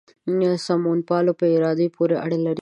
[0.39, 2.59] د سمونپالو په ارادې پورې اړه لري.